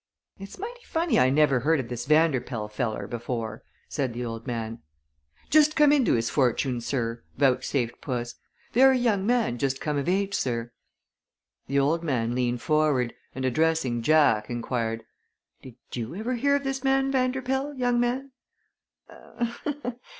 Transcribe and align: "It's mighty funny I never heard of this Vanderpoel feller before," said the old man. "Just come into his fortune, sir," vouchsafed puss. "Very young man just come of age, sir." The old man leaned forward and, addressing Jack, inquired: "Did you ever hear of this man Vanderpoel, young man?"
"It's 0.39 0.57
mighty 0.57 0.81
funny 0.83 1.19
I 1.19 1.29
never 1.29 1.59
heard 1.59 1.79
of 1.79 1.87
this 1.87 2.07
Vanderpoel 2.07 2.69
feller 2.69 3.05
before," 3.05 3.61
said 3.87 4.13
the 4.15 4.25
old 4.25 4.47
man. 4.47 4.81
"Just 5.51 5.75
come 5.75 5.91
into 5.91 6.13
his 6.13 6.27
fortune, 6.27 6.81
sir," 6.81 7.21
vouchsafed 7.37 8.01
puss. 8.01 8.33
"Very 8.73 8.97
young 8.97 9.27
man 9.27 9.59
just 9.59 9.79
come 9.79 9.99
of 9.99 10.09
age, 10.09 10.33
sir." 10.33 10.71
The 11.67 11.77
old 11.77 12.01
man 12.03 12.33
leaned 12.33 12.63
forward 12.63 13.13
and, 13.35 13.45
addressing 13.45 14.01
Jack, 14.01 14.49
inquired: 14.49 15.03
"Did 15.61 15.75
you 15.93 16.15
ever 16.15 16.33
hear 16.33 16.55
of 16.55 16.63
this 16.63 16.83
man 16.83 17.11
Vanderpoel, 17.11 17.75
young 17.75 17.99
man?" 17.99 18.31